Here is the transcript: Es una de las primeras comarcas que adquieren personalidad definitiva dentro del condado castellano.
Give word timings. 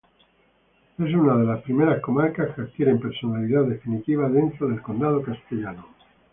Es 0.97 1.13
una 1.13 1.37
de 1.37 1.45
las 1.45 1.61
primeras 1.61 2.01
comarcas 2.01 2.55
que 2.55 2.61
adquieren 2.63 2.99
personalidad 2.99 3.65
definitiva 3.65 4.27
dentro 4.29 4.67
del 4.67 4.81
condado 4.81 5.21
castellano. 5.21 5.87